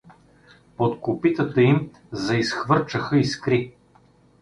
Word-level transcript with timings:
Под 0.77 0.99
копитата 1.01 1.61
им 1.61 1.91
заизхвърчаха 2.11 3.17
искри. 3.17 3.73